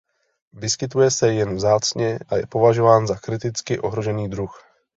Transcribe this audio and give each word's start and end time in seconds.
Vyskytuje 0.53 1.11
se 1.11 1.33
jen 1.33 1.55
vzácně 1.55 2.19
a 2.29 2.35
je 2.35 2.47
považován 2.47 3.07
za 3.07 3.15
kriticky 3.15 3.79
ohrožený 3.79 4.29
druh. 4.29 4.59